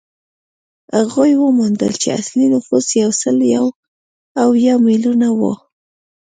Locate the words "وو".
5.39-5.53